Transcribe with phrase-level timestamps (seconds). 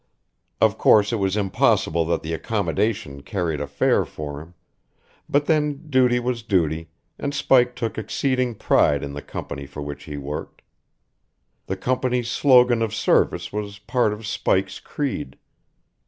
[0.59, 4.55] Of course it was impossible that the accommodation carried a fare for him;
[5.29, 6.89] but then duty was duty,
[7.19, 10.63] and Spike took exceeding pride in the company for which he worked.
[11.67, 15.37] The company's slogan of service was part of Spike's creed.